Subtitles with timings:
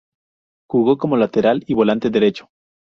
[0.67, 2.49] Jugó como lateral y volante derecho.